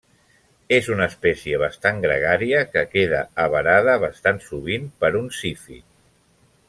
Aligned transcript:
És 0.77 0.87
una 0.93 1.05
espècie 1.11 1.59
bastant 1.63 1.99
gregària 2.05 2.63
que 2.71 2.85
queda 2.95 3.21
avarada 3.45 3.95
bastant 4.07 4.41
sovint 4.47 4.89
per 5.05 5.13
un 5.21 5.29
zífid. 5.43 5.87